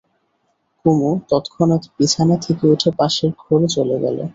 কুমু 0.79 1.09
তংক্ষণাৎ 1.29 1.83
বিছানা 1.95 2.35
থেকে 2.45 2.63
উঠে 2.67 2.89
পাশের 2.99 3.31
ঘরে 3.41 3.67
চলে 3.75 3.95
গেল। 4.03 4.17